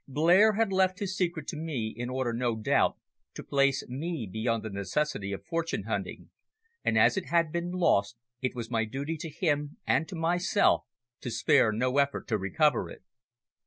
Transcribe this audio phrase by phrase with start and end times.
[0.07, 2.97] Blair had left his secret to me, in order, no doubt,
[3.35, 6.31] to place me beyond the necessity of fortune hunting,
[6.83, 10.85] and as it had been lost it was my duty to him and to myself
[11.19, 13.03] to spare no effort to recover it.